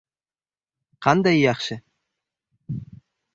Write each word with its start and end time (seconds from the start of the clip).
Qanday 1.05 1.37
yaxshi!.. 1.41 1.77